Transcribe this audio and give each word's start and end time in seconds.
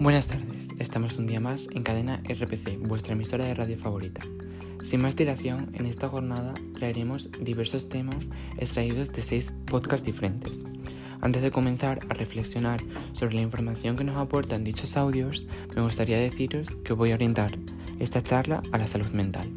Buenas 0.00 0.28
tardes, 0.28 0.68
estamos 0.78 1.18
un 1.18 1.26
día 1.26 1.40
más 1.40 1.66
en 1.72 1.82
cadena 1.82 2.22
RPC, 2.22 2.78
vuestra 2.78 3.14
emisora 3.14 3.44
de 3.44 3.54
radio 3.54 3.76
favorita. 3.76 4.20
Sin 4.80 5.02
más 5.02 5.16
dilación, 5.16 5.72
en 5.74 5.86
esta 5.86 6.08
jornada 6.08 6.54
traeremos 6.76 7.28
diversos 7.40 7.88
temas 7.88 8.28
extraídos 8.58 9.12
de 9.12 9.22
seis 9.22 9.52
podcasts 9.66 10.06
diferentes. 10.06 10.62
Antes 11.20 11.42
de 11.42 11.50
comenzar 11.50 11.98
a 12.08 12.14
reflexionar 12.14 12.80
sobre 13.12 13.34
la 13.34 13.40
información 13.40 13.96
que 13.96 14.04
nos 14.04 14.16
aportan 14.16 14.62
dichos 14.62 14.96
audios, 14.96 15.46
me 15.74 15.82
gustaría 15.82 16.18
deciros 16.18 16.76
que 16.84 16.92
voy 16.92 17.10
a 17.10 17.14
orientar 17.14 17.58
esta 17.98 18.22
charla 18.22 18.62
a 18.70 18.78
la 18.78 18.86
salud 18.86 19.10
mental. 19.10 19.50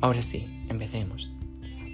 Ahora 0.00 0.22
sí, 0.22 0.46
empecemos. 0.68 1.32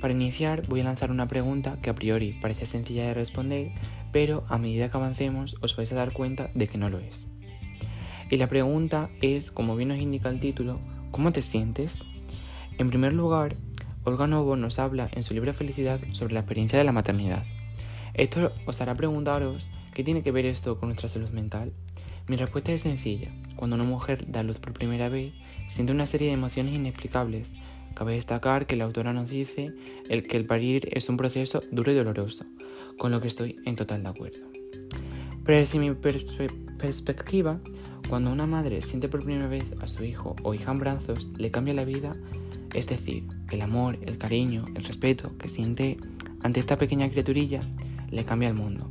Para 0.02 0.12
iniciar 0.12 0.66
voy 0.68 0.80
a 0.80 0.84
lanzar 0.84 1.10
una 1.10 1.26
pregunta 1.26 1.78
que 1.80 1.88
a 1.88 1.94
priori 1.94 2.34
parece 2.34 2.66
sencilla 2.66 3.06
de 3.06 3.14
responder, 3.14 3.72
pero 4.12 4.44
a 4.48 4.58
medida 4.58 4.88
que 4.88 4.96
avancemos 4.96 5.56
os 5.60 5.74
vais 5.74 5.90
a 5.92 5.96
dar 5.96 6.12
cuenta 6.12 6.50
de 6.54 6.68
que 6.68 6.78
no 6.78 6.88
lo 6.88 6.98
es. 6.98 7.26
Y 8.30 8.36
la 8.36 8.48
pregunta 8.48 9.10
es, 9.20 9.50
como 9.50 9.76
bien 9.76 9.88
nos 9.88 9.98
indica 9.98 10.28
el 10.28 10.40
título, 10.40 10.80
¿cómo 11.10 11.32
te 11.32 11.42
sientes? 11.42 12.04
En 12.78 12.88
primer 12.88 13.12
lugar, 13.12 13.56
Olga 14.04 14.26
Novo 14.26 14.56
nos 14.56 14.78
habla 14.78 15.08
en 15.12 15.22
su 15.22 15.34
libro 15.34 15.52
Felicidad 15.52 16.00
sobre 16.12 16.34
la 16.34 16.40
experiencia 16.40 16.78
de 16.78 16.84
la 16.84 16.92
maternidad. 16.92 17.44
Esto 18.14 18.52
os 18.66 18.80
hará 18.80 18.94
preguntaros 18.94 19.68
qué 19.94 20.02
tiene 20.02 20.22
que 20.22 20.32
ver 20.32 20.46
esto 20.46 20.78
con 20.78 20.88
nuestra 20.88 21.08
salud 21.08 21.30
mental. 21.30 21.72
Mi 22.26 22.36
respuesta 22.36 22.72
es 22.72 22.82
sencilla. 22.82 23.30
Cuando 23.56 23.76
una 23.76 23.84
mujer 23.84 24.30
da 24.30 24.42
luz 24.42 24.58
por 24.58 24.72
primera 24.72 25.08
vez, 25.08 25.32
siente 25.66 25.92
una 25.92 26.06
serie 26.06 26.28
de 26.28 26.34
emociones 26.34 26.74
inexplicables. 26.74 27.52
Cabe 27.94 28.14
destacar 28.14 28.66
que 28.66 28.76
la 28.76 28.84
autora 28.84 29.12
nos 29.12 29.30
dice 29.30 29.74
el 30.08 30.22
que 30.22 30.36
el 30.36 30.46
parir 30.46 30.88
es 30.92 31.08
un 31.08 31.16
proceso 31.16 31.60
duro 31.70 31.92
y 31.92 31.94
doloroso, 31.94 32.44
con 32.98 33.10
lo 33.10 33.20
que 33.20 33.28
estoy 33.28 33.56
en 33.64 33.76
total 33.76 34.02
de 34.02 34.08
acuerdo. 34.08 34.46
Pero 35.44 35.58
desde 35.58 35.78
mi 35.78 35.92
perspectiva, 35.94 37.60
cuando 38.08 38.30
una 38.30 38.46
madre 38.46 38.80
siente 38.82 39.08
por 39.08 39.24
primera 39.24 39.48
vez 39.48 39.64
a 39.80 39.88
su 39.88 40.04
hijo 40.04 40.36
o 40.42 40.54
hija 40.54 40.72
en 40.72 40.78
brazos, 40.78 41.30
le 41.36 41.50
cambia 41.50 41.74
la 41.74 41.84
vida, 41.84 42.14
es 42.74 42.86
decir, 42.86 43.24
el 43.50 43.60
amor, 43.60 43.98
el 44.02 44.18
cariño, 44.18 44.64
el 44.74 44.84
respeto 44.84 45.36
que 45.38 45.48
siente 45.48 45.98
ante 46.42 46.60
esta 46.60 46.78
pequeña 46.78 47.10
criaturilla, 47.10 47.60
le 48.10 48.24
cambia 48.24 48.48
el 48.48 48.54
mundo, 48.54 48.90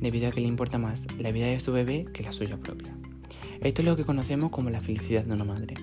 debido 0.00 0.28
a 0.28 0.30
que 0.30 0.40
le 0.40 0.48
importa 0.48 0.78
más 0.78 1.06
la 1.18 1.32
vida 1.32 1.46
de 1.46 1.60
su 1.60 1.72
bebé 1.72 2.06
que 2.12 2.22
la 2.22 2.32
suya 2.32 2.56
propia. 2.56 2.94
Esto 3.60 3.82
es 3.82 3.86
lo 3.86 3.96
que 3.96 4.04
conocemos 4.04 4.50
como 4.50 4.70
la 4.70 4.80
felicidad 4.80 5.24
de 5.24 5.34
una 5.34 5.44
madre. 5.44 5.74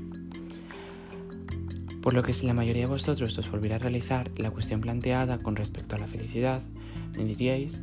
Por 2.01 2.13
lo 2.13 2.23
que 2.23 2.33
si 2.33 2.47
la 2.47 2.53
mayoría 2.53 2.83
de 2.83 2.89
vosotros 2.89 3.37
os 3.37 3.51
volviera 3.51 3.75
a 3.75 3.79
realizar 3.79 4.31
la 4.37 4.51
cuestión 4.51 4.81
planteada 4.81 5.39
con 5.39 5.55
respecto 5.55 5.95
a 5.95 5.99
la 5.99 6.07
felicidad, 6.07 6.61
me 7.17 7.25
diríais 7.25 7.79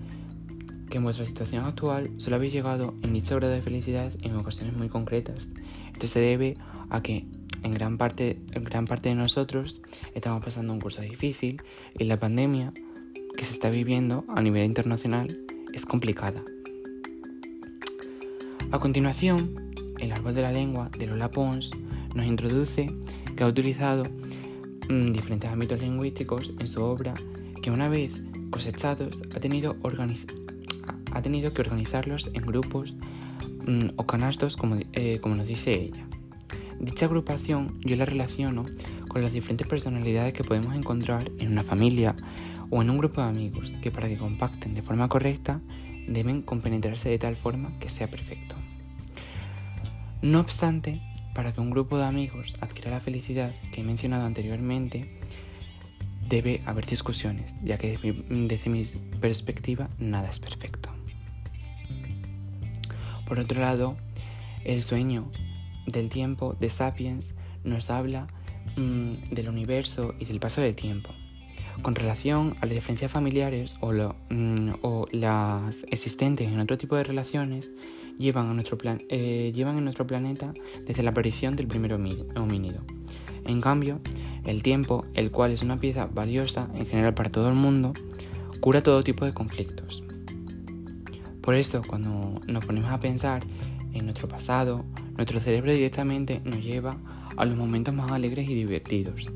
que 0.89 0.99
en 0.99 1.05
vuestra 1.05 1.25
situación 1.25 1.65
actual 1.65 2.11
solo 2.19 2.37
habéis 2.37 2.53
llegado 2.53 2.95
en 3.03 3.13
dicha 3.13 3.35
hora 3.35 3.49
de 3.49 3.63
felicidad 3.63 4.13
en 4.23 4.37
ocasiones 4.37 4.77
muy 4.77 4.89
concretas. 4.89 5.49
Esto 5.93 6.07
se 6.07 6.21
debe 6.21 6.57
a 6.91 7.03
que 7.03 7.27
en 7.63 7.73
gran 7.73 7.99
parte, 7.99 8.39
en 8.53 8.65
gran 8.65 8.87
parte 8.87 9.09
de 9.09 9.15
nosotros 9.15 9.81
estamos 10.15 10.45
pasando 10.45 10.73
un 10.73 10.81
curso 10.81 11.03
difícil 11.03 11.63
y 11.99 12.05
la 12.05 12.19
pandemia 12.19 12.73
que 13.37 13.45
se 13.45 13.55
está 13.55 13.71
viviendo 13.71 14.25
a 14.29 14.43
nivel 14.43 14.65
internacional 14.65 15.39
es 15.73 15.87
complicada. 15.87 16.43
A 18.71 18.79
continuación, 18.79 19.73
el 19.99 20.13
árbol 20.13 20.35
de 20.35 20.43
la 20.43 20.53
lengua 20.53 20.91
de 20.99 21.07
Lola 21.07 21.31
Pons 21.31 21.71
nos 22.15 22.27
introduce 22.27 22.87
que 23.37 23.45
ha 23.45 23.47
utilizado 23.47 24.05
mm, 24.89 25.11
diferentes 25.11 25.51
ámbitos 25.51 25.81
lingüísticos 25.81 26.55
en 26.59 26.69
su 26.69 26.83
obra 26.83 27.15
que 27.63 27.71
una 27.71 27.89
vez 27.89 28.13
cosechados 28.51 29.23
ha 29.35 29.41
tenido, 29.41 29.77
ha 31.13 31.23
tenido 31.23 31.53
que 31.53 31.63
organizarlos 31.63 32.31
en 32.33 32.43
grupos 32.43 32.95
mm, 33.67 33.91
o 33.97 34.07
canastos 34.07 34.57
como, 34.57 34.77
eh, 34.93 35.19
como 35.21 35.35
nos 35.35 35.47
dice 35.47 35.73
ella. 35.73 36.07
Dicha 36.79 37.07
agrupación 37.07 37.79
yo 37.81 37.97
la 37.97 38.05
relaciono 38.05 38.67
con 39.09 39.23
las 39.23 39.33
diferentes 39.33 39.67
personalidades 39.67 40.35
que 40.35 40.45
podemos 40.45 40.75
encontrar 40.75 41.31
en 41.39 41.53
una 41.53 41.63
familia 41.63 42.15
o 42.71 42.83
en 42.83 42.91
un 42.91 42.99
grupo 42.99 43.21
de 43.21 43.29
amigos 43.29 43.73
que 43.83 43.91
para 43.91 44.09
que 44.09 44.19
compacten 44.19 44.75
de 44.75 44.83
forma 44.83 45.09
correcta 45.09 45.61
deben 46.09 46.43
compenetrarse 46.43 47.09
de 47.09 47.19
tal 47.19 47.37
forma 47.37 47.79
que 47.79 47.89
sea 47.89 48.11
perfecto. 48.11 48.57
No 50.21 50.41
obstante, 50.41 51.01
para 51.35 51.53
que 51.53 51.61
un 51.61 51.71
grupo 51.71 51.99
de 51.99 52.05
amigos 52.05 52.55
adquiera 52.61 52.93
la 52.93 53.01
felicidad 53.01 53.53
que 53.73 53.81
he 53.81 53.85
mencionado 53.85 54.25
anteriormente, 54.25 55.19
debe 56.29 56.63
haber 56.65 56.87
discusiones, 56.87 57.55
ya 57.63 57.77
que 57.77 57.99
desde 58.29 58.71
mi, 58.71 58.83
perspectiva 59.21 59.91
nada 59.99 60.31
es 60.31 60.39
perfecto. 60.39 60.91
Por 63.27 63.41
otro 63.41 63.61
lado, 63.61 63.97
el 64.65 64.83
sueño 64.83 65.31
del 65.87 66.09
tiempo 66.09 66.55
de 66.59 66.71
Sapiens 66.71 67.31
nos 67.65 67.91
habla 67.91 68.29
mm, 68.77 69.31
del 69.31 69.49
universo 69.49 70.15
y 70.19 70.25
del 70.27 70.41
paso 70.41 70.61
del 70.61 70.77
tiempo. 70.77 71.11
Con 71.83 71.95
relación 71.95 72.57
a 72.61 72.67
las 72.67 72.75
diferencias 72.75 73.11
familiares 73.11 73.77
o, 73.81 73.93
mm, 73.93 74.71
o 74.83 75.07
las 75.11 75.85
existentes 75.91 76.49
en 76.49 76.61
otro 76.61 76.79
tipo 76.79 76.97
de 76.97 77.05
relaciones, 77.05 77.71
llevan, 78.17 78.49
a 78.49 78.55
nuestro 78.55 78.79
plan, 78.79 78.99
eh, 79.09 79.53
llevan 79.55 79.79
en 79.79 79.85
nuestro 79.85 80.07
planeta 80.07 80.53
desde 80.87 81.03
la 81.03 81.11
aparición 81.11 81.57
del 81.57 81.67
primer 81.67 81.93
homínido. 81.93 82.81
En 83.45 83.61
cambio, 83.61 84.01
el 84.45 84.63
tiempo, 84.63 85.05
el 85.15 85.31
cual 85.31 85.53
es 85.53 85.63
una 85.63 85.79
pieza 85.79 86.07
valiosa 86.07 86.69
en 86.75 86.87
general 86.87 87.15
para 87.15 87.31
todo 87.31 87.49
el 87.49 87.55
mundo, 87.55 87.93
cura 88.61 88.83
todo 88.83 89.03
tipo 89.03 89.25
de 89.25 89.35
conflictos. 89.35 90.03
Por 91.43 91.55
eso, 91.55 91.83
cuando 91.87 92.41
nos 92.47 92.65
ponemos 92.65 92.91
a 92.91 93.01
pensar 93.01 93.43
en 93.93 94.07
nuestro 94.07 94.29
pasado, 94.29 94.85
nuestro 95.17 95.41
cerebro 95.41 95.73
directamente 95.73 96.41
nos 96.45 96.65
lleva 96.65 96.97
a 97.37 97.45
los 97.45 97.57
momentos 97.57 97.95
más 97.95 98.11
alegres 98.11 98.49
y 98.49 98.55
divertidos. 98.55 99.31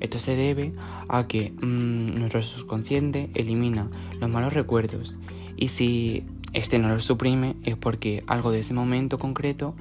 Esto 0.00 0.18
se 0.18 0.36
debe 0.36 0.74
a 1.08 1.26
que 1.26 1.52
mm, 1.52 2.18
nuestro 2.18 2.42
subconsciente 2.42 3.30
elimina 3.34 3.88
los 4.20 4.28
malos 4.28 4.52
recuerdos 4.52 5.16
y 5.56 5.68
si 5.68 6.24
este 6.54 6.78
no 6.78 6.88
los 6.88 7.04
suprime 7.04 7.56
es 7.64 7.76
porque 7.76 8.22
algo 8.26 8.50
de 8.50 8.60
ese 8.60 8.72
momento 8.74 9.18
concreto 9.18 9.74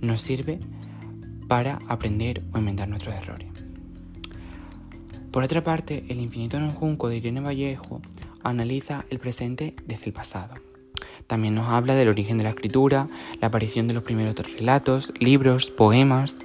nos 0.00 0.22
sirve 0.22 0.60
para 1.48 1.78
aprender 1.88 2.42
o 2.52 2.58
enmendar 2.58 2.88
nuestros 2.88 3.14
errores. 3.14 3.48
Por 5.30 5.42
otra 5.42 5.64
parte, 5.64 6.04
El 6.08 6.20
infinito 6.20 6.56
en 6.56 6.64
un 6.64 6.70
junco 6.70 7.08
de 7.08 7.16
Irene 7.16 7.40
Vallejo 7.40 8.00
analiza 8.42 9.04
el 9.10 9.18
presente 9.18 9.74
desde 9.86 10.06
el 10.06 10.12
pasado. 10.12 10.54
También 11.26 11.54
nos 11.54 11.68
habla 11.68 11.94
del 11.94 12.08
origen 12.08 12.38
de 12.38 12.44
la 12.44 12.50
escritura, 12.50 13.08
la 13.40 13.48
aparición 13.48 13.88
de 13.88 13.94
los 13.94 14.02
primeros 14.02 14.34
relatos, 14.36 15.12
libros, 15.18 15.70
poemas, 15.70 16.36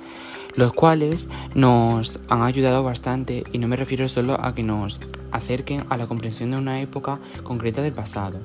los 0.56 0.74
cuales 0.74 1.28
nos 1.54 2.20
han 2.30 2.42
ayudado 2.42 2.84
bastante 2.84 3.44
y 3.52 3.58
no 3.58 3.68
me 3.68 3.76
refiero 3.76 4.08
solo 4.08 4.44
a 4.44 4.56
que 4.56 4.64
nos 4.64 5.00
acerquen 5.32 5.84
a 5.90 5.98
la 5.98 6.08
comprensión 6.08 6.52
de 6.52 6.58
una 6.58 6.82
época 6.82 7.20
concreta 7.44 7.82
del 7.82 7.94
pasado, 7.94 8.40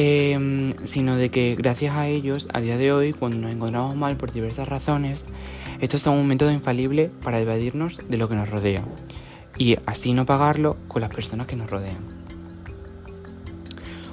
em, 0.00 0.74
sino 0.84 1.16
de 1.16 1.28
que 1.28 1.56
gracias 1.56 1.96
a 1.96 2.06
ellos, 2.06 2.48
a 2.52 2.60
día 2.60 2.78
de 2.78 2.92
hoy, 2.92 3.12
cuando 3.12 3.36
nos 3.36 3.50
encontramos 3.50 3.96
mal 3.96 4.16
por 4.16 4.30
diversas 4.30 4.68
razones, 4.68 5.24
estos 5.80 6.02
son 6.02 6.16
un 6.16 6.28
método 6.28 6.52
infalible 6.52 7.10
para 7.20 7.40
evadirnos 7.40 8.00
de 8.08 8.16
lo 8.16 8.28
que 8.28 8.36
nos 8.36 8.48
rodea 8.48 8.84
y 9.58 9.76
así 9.86 10.12
no 10.12 10.24
pagarlo 10.24 10.76
con 10.86 11.02
las 11.02 11.12
personas 11.12 11.48
que 11.48 11.56
nos 11.56 11.68
rodean. 11.68 11.98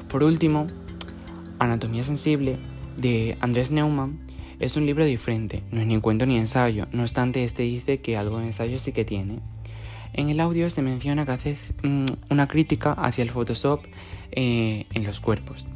Por 0.10 0.24
último, 0.24 0.66
Anatomía 1.60 2.02
Sensible 2.02 2.58
de 2.98 3.38
Andrés 3.40 3.70
Neumann 3.70 4.18
es 4.60 4.78
un 4.78 4.88
libro 4.88 5.06
diferente, 5.06 5.62
no 5.70 5.82
es 5.82 5.88
ni 5.88 6.02
cuento 6.02 6.26
ni 6.26 6.36
ensayo, 6.36 6.88
no 6.94 7.04
obstante 7.04 7.44
este 7.44 7.62
dice 7.62 8.00
que 8.00 8.18
algo 8.18 8.40
de 8.40 8.46
ensayo 8.46 8.80
sí 8.80 8.92
que 8.92 9.06
tiene. 9.06 9.40
En 10.18 10.30
el 10.30 10.40
audio 10.40 10.70
se 10.70 10.82
menciona 10.82 11.26
que 11.26 11.32
hace 11.34 11.58
mm, 11.84 12.06
una 12.30 12.48
crítica 12.48 12.94
hacia 12.94 13.22
el 13.22 13.30
Photoshop 13.30 13.82
eh, 14.32 14.86
en 14.94 15.04
los 15.04 15.20
cuerpos. 15.20 15.68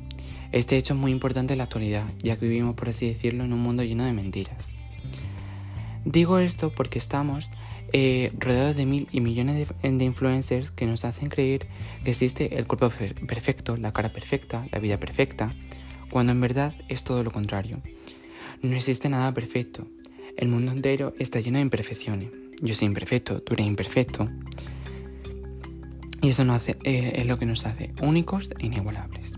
Este 0.53 0.77
hecho 0.77 0.93
es 0.93 0.99
muy 0.99 1.11
importante 1.11 1.53
en 1.53 1.57
la 1.57 1.65
actualidad, 1.65 2.05
ya 2.23 2.37
que 2.39 2.47
vivimos, 2.47 2.75
por 2.75 2.87
así 2.87 3.05
decirlo, 3.05 3.43
en 3.43 3.51
un 3.51 3.59
mundo 3.59 3.83
lleno 3.83 4.05
de 4.05 4.13
mentiras. 4.13 4.73
Digo 6.05 6.39
esto 6.39 6.71
porque 6.71 6.99
estamos 6.99 7.49
eh, 7.91 8.31
rodeados 8.39 8.77
de 8.77 8.85
mil 8.85 9.09
y 9.11 9.19
millones 9.19 9.73
de, 9.81 10.05
influencers 10.05 10.71
que 10.71 10.85
nos 10.85 11.03
hacen 11.03 11.27
creer 11.27 11.67
que 12.05 12.11
existe 12.11 12.57
el 12.57 12.65
cuerpo 12.65 12.89
perfecto, 13.27 13.75
la 13.75 13.91
cara 13.91 14.13
perfecta, 14.13 14.65
la 14.71 14.79
vida 14.79 14.97
perfecta, 15.01 15.53
cuando 16.09 16.31
en 16.31 16.39
verdad 16.39 16.73
es 16.87 17.03
todo 17.03 17.25
lo 17.25 17.31
contrario. 17.31 17.81
No 18.61 18.73
existe 18.73 19.09
nada 19.09 19.33
perfecto. 19.33 19.85
El 20.37 20.47
mundo 20.47 20.71
entero 20.71 21.13
está 21.19 21.41
lleno 21.41 21.57
de 21.57 21.63
imperfecciones. 21.63 22.38
Yo 22.61 22.73
soy 22.73 22.87
imperfecto, 22.87 23.41
tú 23.41 23.53
eres 23.53 23.67
imperfecto. 23.67 24.27
Y 26.21 26.29
eso 26.29 26.43
eh, 26.83 27.13
es 27.15 27.25
lo 27.25 27.39
que 27.39 27.45
nos 27.45 27.65
hace 27.65 27.93
únicos 28.01 28.51
e 28.59 28.65
inigualables. 28.65 29.37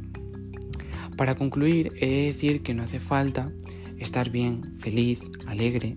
Para 1.15 1.35
concluir, 1.35 1.91
he 1.97 2.07
de 2.07 2.23
decir 2.23 2.63
que 2.63 2.73
no 2.73 2.83
hace 2.83 2.99
falta 2.99 3.51
estar 3.99 4.31
bien, 4.31 4.73
feliz, 4.79 5.21
alegre, 5.45 5.95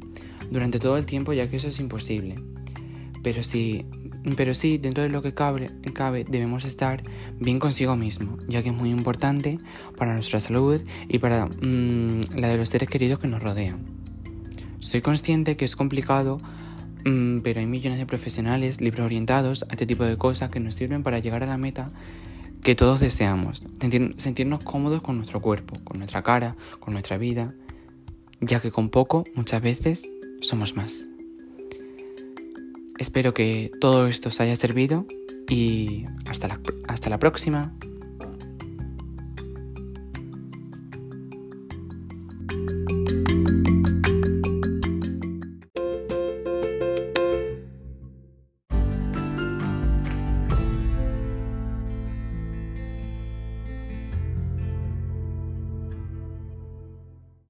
durante 0.50 0.78
todo 0.78 0.98
el 0.98 1.06
tiempo 1.06 1.32
ya 1.32 1.48
que 1.48 1.56
eso 1.56 1.68
es 1.68 1.80
imposible. 1.80 2.36
Pero 3.22 3.42
si 3.42 3.86
pero 4.36 4.54
sí, 4.54 4.78
dentro 4.78 5.02
de 5.02 5.10
lo 5.10 5.20
que 5.20 5.34
cabe, 5.34 5.70
cabe, 5.92 6.24
debemos 6.24 6.64
estar 6.64 7.02
bien 7.38 7.58
consigo 7.58 7.94
mismo, 7.94 8.38
ya 8.48 8.62
que 8.62 8.70
es 8.70 8.74
muy 8.74 8.90
importante 8.90 9.58
para 9.98 10.14
nuestra 10.14 10.40
salud 10.40 10.80
y 11.08 11.18
para 11.18 11.46
mm, 11.46 12.36
la 12.36 12.48
de 12.48 12.56
los 12.56 12.70
seres 12.70 12.88
queridos 12.88 13.18
que 13.18 13.28
nos 13.28 13.42
rodean. 13.42 13.84
Soy 14.78 15.02
consciente 15.02 15.56
que 15.56 15.66
es 15.66 15.76
complicado, 15.76 16.40
pero 17.04 17.60
hay 17.60 17.66
millones 17.66 17.98
de 17.98 18.06
profesionales 18.06 18.80
libre 18.80 19.02
orientados 19.02 19.64
a 19.64 19.72
este 19.72 19.86
tipo 19.86 20.04
de 20.04 20.16
cosas 20.16 20.50
que 20.50 20.60
nos 20.60 20.74
sirven 20.74 21.02
para 21.02 21.18
llegar 21.18 21.42
a 21.42 21.46
la 21.46 21.58
meta 21.58 21.92
que 22.62 22.74
todos 22.74 22.98
deseamos, 22.98 23.62
sentirnos 24.16 24.64
cómodos 24.64 25.02
con 25.02 25.18
nuestro 25.18 25.42
cuerpo, 25.42 25.76
con 25.84 25.98
nuestra 25.98 26.22
cara, 26.22 26.56
con 26.80 26.94
nuestra 26.94 27.18
vida, 27.18 27.52
ya 28.40 28.60
que 28.60 28.70
con 28.70 28.88
poco 28.88 29.24
muchas 29.34 29.60
veces 29.60 30.08
somos 30.40 30.74
más. 30.74 31.06
Espero 32.98 33.34
que 33.34 33.70
todo 33.80 34.06
esto 34.06 34.30
os 34.30 34.40
haya 34.40 34.56
servido 34.56 35.06
y 35.46 36.06
hasta 36.26 36.48
la, 36.48 36.60
hasta 36.88 37.10
la 37.10 37.18
próxima. 37.18 37.74